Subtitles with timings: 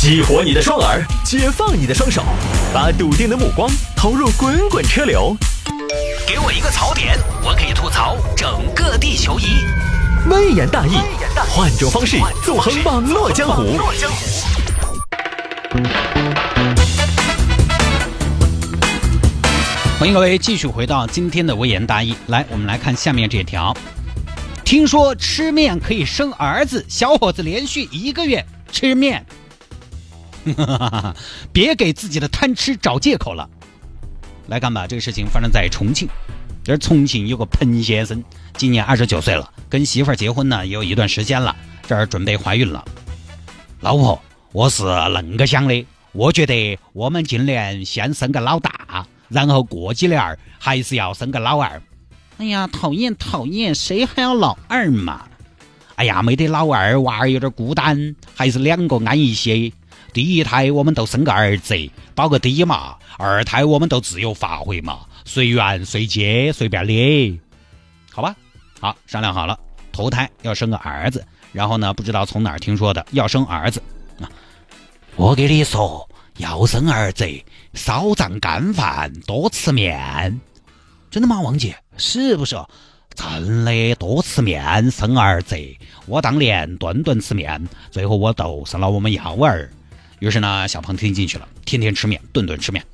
[0.00, 2.24] 激活你的双耳，解放你的双手，
[2.72, 5.36] 把笃定的目光投入滚滚车流。
[6.26, 9.44] 给我一个槽点，我可以吐槽整个地球仪。
[10.30, 10.96] 微言大义，
[11.50, 13.78] 换种方式纵横网络江湖。
[19.98, 22.14] 欢迎各位继续回到今天的微言大义。
[22.28, 23.76] 来，我们来看下面这条。
[24.64, 28.42] 听说吃面可以生儿子，小伙子连续一个月
[28.72, 29.22] 吃面。
[31.52, 33.48] 别给自己的贪吃找借口了。
[34.48, 36.08] 来看吧，这个事情发生在重庆。
[36.62, 38.22] 这儿重庆有个彭先生，
[38.54, 41.56] 今年二十九岁了，跟媳妇儿结婚呢也有一段时间了，
[41.86, 42.84] 这儿准备怀孕了。
[43.80, 44.20] 老婆，
[44.52, 51.80] 我是恁个想的，我觉得我们今年先生个老大，然后过几年还是要生个老二。
[52.36, 55.26] 哎呀，讨厌讨厌，谁还要老二嘛？
[55.94, 59.72] 哎呀，没得老二，娃儿有点孤单，还是两个安一些。
[60.12, 61.74] 第一胎我们都生个儿子，
[62.14, 67.40] 保个底嘛；二胎我们都自由发挥嘛，随缘随接随便的，
[68.12, 68.34] 好吧？
[68.80, 69.58] 好，商量好了，
[69.92, 73.82] 头胎要生个儿子，然后呢，不知道从哪儿听说的要生儿子
[74.20, 74.30] 啊。
[75.16, 77.28] 我给你说，要生儿子，
[77.74, 80.40] 少胀干饭，多吃面。
[81.10, 81.76] 真的吗，王姐？
[81.96, 82.56] 是不是？
[83.14, 85.56] 真的，多吃面生儿子。
[86.06, 89.70] 我当年顿顿吃面，最后我都生了我们幺儿。
[90.20, 92.84] 于是呢，小鹏听进去了，天天吃面，顿顿吃面。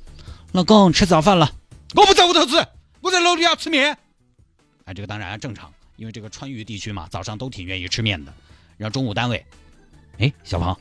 [0.53, 1.51] 老公吃早饭了，
[1.93, 2.65] 我不在屋头吃，
[3.01, 3.97] 我在楼底下吃面。
[4.85, 8.33] 哎，这个当然正常，因为这个川渝地区嘛，早上都挺愿意吃面的。
[8.77, 9.45] 然后中午单位，
[10.19, 10.73] 哎，小鹏，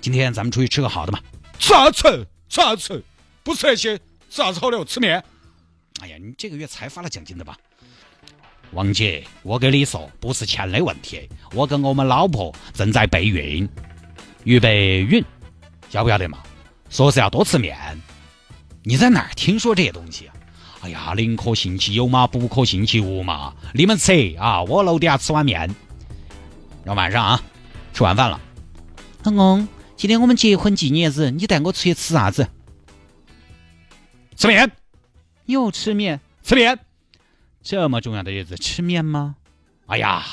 [0.00, 1.20] 今天咱们出去吃个好的嘛？
[1.58, 2.26] 啥吃？
[2.48, 3.04] 啥吃？
[3.42, 4.82] 不吃那些，啥子好的？
[4.86, 5.22] 吃面。
[6.00, 7.58] 哎呀，你这个月才发了奖金的吧？
[8.70, 13.68] 王姐，我跟你说，不是钱的问题，我跟我们老婆正在备孕，
[14.44, 15.22] 预备孕。
[15.92, 16.38] 要不要得嘛？
[16.88, 17.76] 说是要多吃面，
[18.82, 20.34] 你在哪儿听说这些东西啊？
[20.82, 23.54] 哎呀，宁可信其有嘛，不可信其无嘛。
[23.74, 25.60] 你们吃啊，我楼底下吃碗面。
[26.82, 27.42] 然后晚上啊，
[27.92, 28.40] 吃完饭了。
[29.24, 32.48] 老公，今天我们结婚纪念日，你带我出去吃啥子？
[34.36, 34.72] 吃面。
[35.44, 36.20] 又吃面？
[36.42, 36.78] 吃面？
[37.62, 39.36] 这么重要的日子吃面吗？
[39.86, 40.24] 哎呀，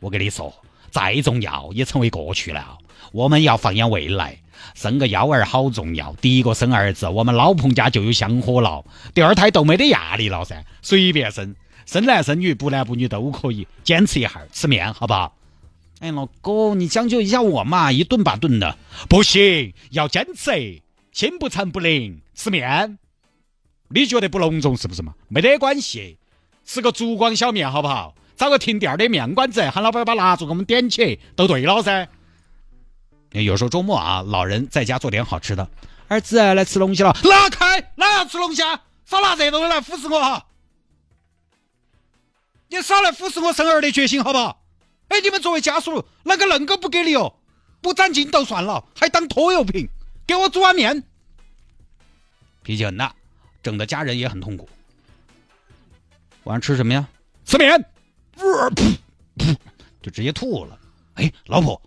[0.00, 0.52] 我跟你说，
[0.90, 2.78] 再重要也成为过去了。
[3.12, 4.38] 我们要放眼未来。
[4.74, 8.84] 生个幺儿好重要，第一个生儿子，我们老彭家就有香火了。
[9.14, 11.54] 第二胎都没得压力了噻，随便生，
[11.86, 13.66] 生男生女，不男不女都可以。
[13.82, 15.34] 坚持一下，吃面好不好？
[16.00, 18.76] 哎，老公，你将就一下我嘛，一顿把顿的，
[19.08, 20.82] 不行，要坚持，
[21.12, 22.98] 心不诚不灵，吃面。
[23.88, 25.14] 你觉得不隆重是不是嘛？
[25.28, 26.18] 没得关系，
[26.64, 28.14] 吃个烛光小面好不好？
[28.34, 32.08] 找个停店的面馆子，喊老板把蜡烛给我们点起，都对了噻。
[33.32, 35.66] 有时候周末啊，老人在家做点好吃的，
[36.08, 37.92] 儿子来吃龙虾了，拉开！
[37.94, 38.80] 哪要吃龙虾？
[39.06, 40.46] 少拿这东西来腐蚀我哈！
[42.68, 44.62] 你少来腐蚀我生儿的决心好不好？
[45.08, 47.34] 哎，你们作为家属，啷个恁个不给力哦？
[47.80, 49.88] 不攒劲都算了，还当拖油瓶？
[50.26, 51.02] 给我煮碗面！
[52.62, 53.14] 脾气很大，
[53.62, 54.68] 整的家人也很痛苦。
[56.44, 57.08] 晚上吃什么呀？
[57.44, 57.84] 吃面！
[58.36, 59.56] 噗噗，
[60.00, 60.78] 就直接吐了。
[61.14, 61.80] 哎，老婆。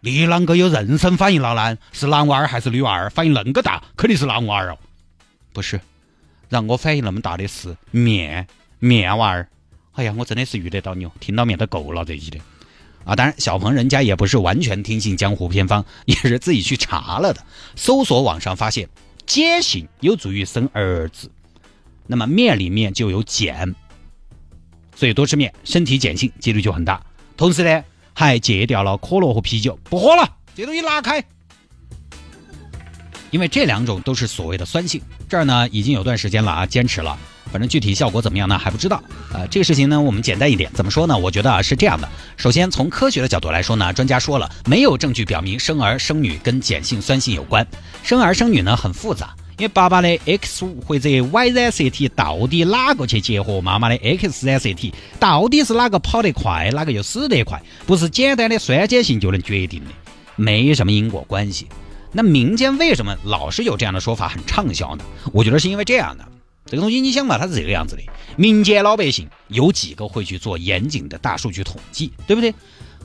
[0.00, 1.76] 你啷个有妊娠反应了呢？
[1.92, 3.10] 是男娃儿还是女娃儿？
[3.10, 4.78] 反应恁个大，肯定是男娃儿哦。
[5.52, 5.80] 不是，
[6.48, 8.46] 让我反应那么大的是面
[8.78, 9.48] 面娃儿。
[9.94, 12.38] 哎呀，我真的是遇得到你哦，听到面都够了这一的。
[13.04, 17.44] 啊，当然，小鹏人家也不是完全听信江湖偏方， 也是自己去查了的。
[17.74, 18.88] 搜索网上发现，
[19.26, 21.28] 碱性有助于生儿子，
[22.06, 23.74] 那么面里面就有碱，
[24.94, 27.04] 所以多吃面，身体碱性几率就很大。
[27.36, 27.84] 同时呢。
[28.18, 31.22] 还戒掉了可乐和啤酒，不喝了，这东西拉开。
[33.30, 37.16] 因为这两种都是所谓的酸性，这儿呢已经有段时间了啊，坚持了，
[37.52, 39.00] 反正具体效果怎么样呢还不知道。
[39.32, 41.16] 呃，这个事情呢我们简单一点，怎么说呢？
[41.16, 47.64] 我觉得啊是这样的，首先从科学的角度来说呢，专家说了，没有证据表明生儿生女跟碱性酸性有关，
[48.02, 49.32] 生儿生女呢很复杂。
[49.58, 59.90] 因为爸爸的 X 或者 Y 染色体到底哪个去结合妈妈的 X 染色体，到底是哪个跑得快，哪个又死得快，不是简单的酸碱性就能决定的，
[60.36, 61.66] 没什么因果关系。
[62.12, 65.04] 那民间为什么老是有这样的说法很畅销呢？
[65.32, 66.24] 我觉得是因为这样的，
[66.64, 68.02] 这个东西你想嘛，它是这个样子的，
[68.36, 72.54] 民间老百姓有几个会去做严谨的大数据统计，对不对？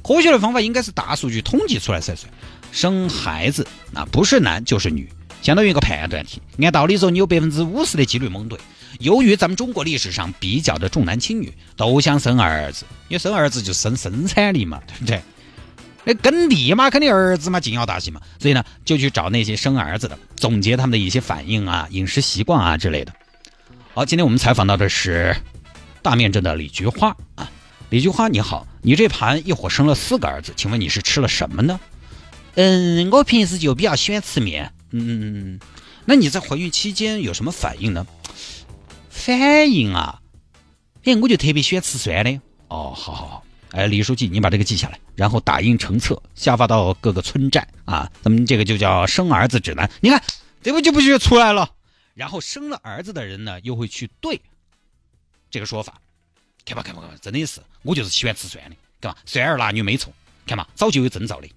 [0.03, 2.31] 科学的方法应该是大数据统计出来才算。
[2.71, 5.09] 生孩子啊不是男就是女。
[5.43, 8.57] 相当于一个判断题，按道理说你有百分之五十的几率蒙对。
[8.99, 15.21] 由于咱们中国历史上比较的重男轻女，都想生儿子，因为生儿子就生生产力嘛， 对不对？
[16.05, 23.11] 那耕地嘛，肯定儿子嘛，紧要大喜嘛，所以呢，就去找那些生儿子的，总结他们的一些反应啊、饮食习惯啊之类的。
[23.93, 25.35] 好，今天我们采访到的是
[26.01, 27.51] 大面镇的李菊花啊，
[27.89, 31.79] 李菊花你好，你这盘一伙生了四个儿子，请问你是吃了什么呢？
[32.55, 34.71] 嗯，我平时就比较喜欢吃面。
[34.95, 35.59] 嗯嗯嗯，
[36.05, 38.05] 那你在怀孕期间有什么反应呢？
[39.09, 40.21] 反应啊，
[41.03, 42.31] 哎，我就特别喜欢吃酸的。
[42.67, 43.45] 哦，好好好。
[43.71, 48.11] 哎，李书记，你把这个记下来，然后打印成册，下发到各个村寨啊。
[48.21, 49.89] 咱们这个就叫生儿子指南。
[49.99, 50.21] 你看，
[50.61, 51.71] 这不就不就出来了？
[52.13, 54.39] 然后生了儿子的人呢，又会去对
[55.49, 55.99] 这个说法。
[56.63, 59.17] 看吧，看吧，看吧，真的是，我就是喜欢吃酸的，干嘛？
[59.25, 60.13] 酸儿辣女没错，
[60.45, 61.47] 看嘛，早就有征兆的。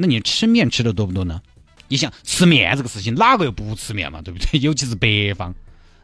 [0.00, 1.42] 那你吃面吃的多不多呢？
[1.88, 4.22] 你想吃面这个事情，哪个又不吃面嘛？
[4.22, 4.58] 对不对？
[4.62, 5.54] 尤其是北方。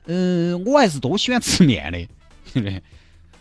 [0.05, 1.99] 嗯，我还是多喜欢吃面的，
[2.53, 2.83] 对不对？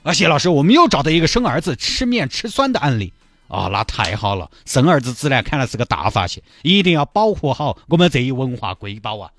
[0.03, 3.11] 啊，谢老师，我们又找到一个生儿子吃面吃酸的案例
[3.47, 4.49] 啊，那太好了！
[4.65, 9.31] 生儿子自然看来是个大发现，一定要保护好我们这一文化瑰宝啊！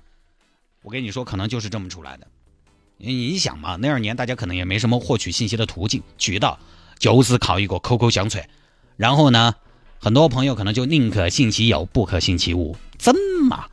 [0.83, 2.27] 我跟你说，可能就是这么出来的。
[2.97, 6.59] 你想嘛，那二年大家可能也没什么获取信息的途径渠道，
[6.99, 8.47] 就是靠一个口口相传。
[8.95, 9.53] 然后呢，
[9.99, 13.15] 很多朋友可能就宁可信其有，不可信其无，真
[13.47, 13.65] 嘛？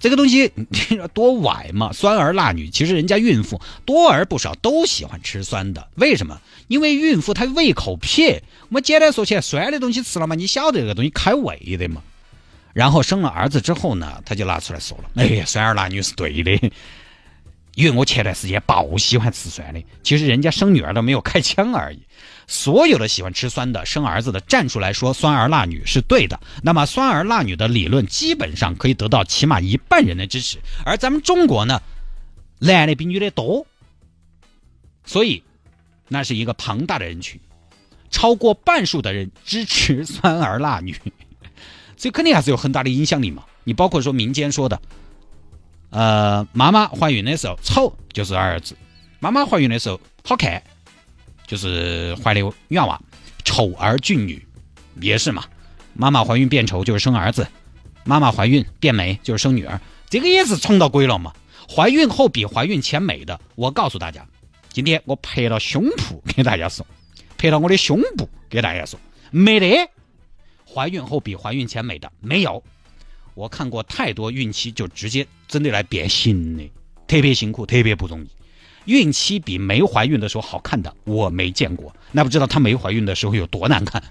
[0.00, 0.52] 这个东西
[1.12, 5.88] 多崴嘛，酸儿辣女，其实人家孕妇多而不少都喜欢吃酸的。
[5.96, 6.40] 为什么？
[6.68, 8.42] 因为孕妇她胃口撇。
[8.68, 12.02] 我们简单说起来，酸的东西吃了嘛，你晓得这个东西开胃的嘛。
[12.74, 16.70] 然后生了儿子之后呢，他就拿出来说了：“哎呀，酸儿辣女是对的，
[17.78, 19.80] 因为我前段时间爆喜欢吃酸的。
[20.02, 22.00] 其实人家生女儿都没有开枪而已。”
[22.48, 30.58] 所有的喜欢吃酸的生儿子的站出来说酸儿辣女是对的，那么酸儿辣女的理论基本上可以得到起码一半人的支持。
[30.84, 31.80] 而咱们中国呢，
[32.58, 33.64] 男的比女的多，
[35.04, 35.44] 所以
[36.08, 37.40] 那是一个庞大的人群，
[38.10, 40.96] 超过半数的人支持酸儿辣女，
[41.96, 43.44] 所以肯定还是有很大的影响力嘛。
[43.62, 44.80] 你包括说民间说的，
[45.90, 48.76] 呃，妈妈怀孕的时候丑就是儿子，
[49.20, 50.62] 妈妈怀孕的时候好看。
[51.46, 53.00] 就是怀的女娃，
[53.42, 54.46] 丑儿俊女，
[55.00, 55.44] 也是嘛。
[55.94, 57.48] 妈妈怀孕变丑就是生儿子，
[58.04, 59.80] 妈妈怀孕变美就是生女儿，
[60.10, 61.32] 这个也是重到鬼了嘛。
[61.66, 64.26] 怀孕后比怀孕前美的，我告诉大家，
[64.68, 66.86] 今天我拍了胸脯给大家说，
[67.38, 69.00] 拍了我的胸部给大家说，
[69.30, 69.88] 没得。
[70.66, 72.62] 怀孕后比怀孕前美的没有，
[73.38, 76.68] 我看过太多孕期就直接真的来变形的，
[77.06, 78.28] 特别辛苦，特别不容易。
[78.86, 84.02] 孕期比没怀孕的时候好看的我没见过，那不知道她没怀孕的时候有多难看。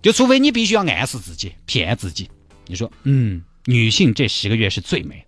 [0.00, 2.30] 就除非你必须要暗示自己、骗自己，
[2.66, 5.22] 你说，嗯，女性这十个月是最美，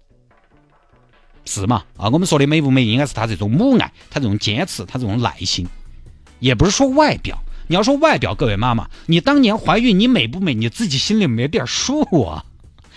[1.44, 1.84] 是嘛？
[1.98, 5.66] 啊，我们说的美不美，应该是她这种母爱，她这种坚持，她这种耐心，
[6.40, 7.38] 也不是说外表。
[7.69, 12.43] 你要说外表，各位妈妈，你当年怀孕你美不美，你自己心里没点数啊？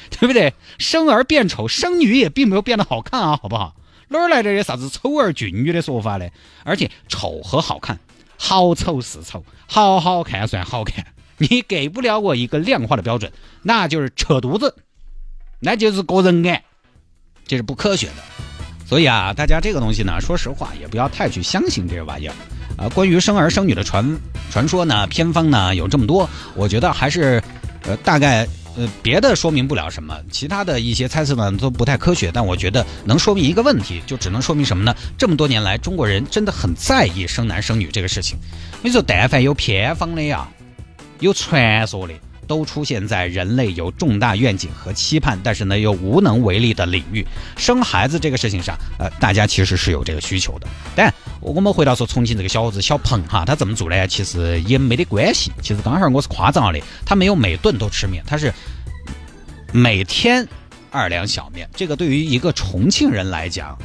[0.10, 0.54] 对不对？
[0.78, 3.76] 生儿变丑，生女也并没有变得好看啊，好不好？
[4.12, 6.28] 哪儿来的啥子丑儿俊女的说法呢？
[6.64, 8.00] 而且丑和好看，
[8.38, 11.06] 好丑是丑，好好看算好看。
[11.38, 14.76] 你给不了我一个量化的标准，那就是扯犊子，
[15.60, 16.64] 那就是个人爱，
[17.46, 18.14] 这是不科学的。
[18.88, 22.34] 所以啊，大家这个东西呢，说实话也不要太去相信这玩意儿
[22.78, 22.90] 啊。
[22.90, 24.18] 关于生儿生女的传
[24.50, 27.42] 传说呢，偏方呢有这么多，我觉得还是
[27.84, 28.48] 呃大概。
[28.80, 34.96] 呃，别的说明不了什么，其他的一些猜测呢都不太科学，但我觉得能说明一个问题，就只能说明什么呢？
[35.18, 38.38] 这么多年来，中国人真的很在意生男生女这个事情。
[38.82, 40.48] 你说，但凡有偏方的呀，
[41.20, 42.14] 有传说的。
[42.48, 47.24] 都出现在人类有重大愿景和期盼，但是呢又无能为力的领域。
[47.56, 50.68] 生孩子这个事情上，呃，大家其实是有这个需求的。
[50.96, 51.14] 但
[51.50, 54.08] 我们回到说重庆这个小伙子小鹏哈，他怎么做呢？
[54.08, 55.52] 其实也没得关系。
[55.62, 58.54] 其实刚好我是夸张了的，他没有每顿都吃面，他是
[59.72, 60.48] 每天
[60.92, 61.68] 二两小面。
[61.76, 63.78] 这个对于一个重庆人来讲。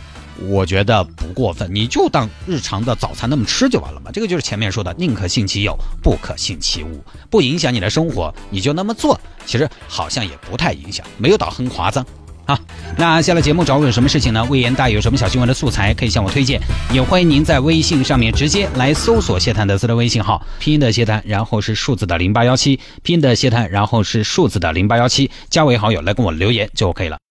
[0.49, 4.11] 我觉得不过分，你就当日常的早餐那么吃就完了嘛。
[4.13, 9.19] 这个就是前面说的，宁可信其有，不可信其无，不影响你的生活，你就那么做。
[9.47, 12.05] 其实好像也不太影响，没有到很夸张
[12.47, 12.59] 好。
[12.97, 14.45] 那下了节目找我有什么事情呢？
[14.49, 16.61] 魏延大有什么小新闻的素材可以向我推荐，
[16.93, 27.24] 也欢迎您在微信上面直接来搜索谢探德斯的微信号，拼音的谢探，然后是数字的零八幺七，拼音的谢探，然后是数字的零八幺七，加为好友来跟我留言就 OK 了。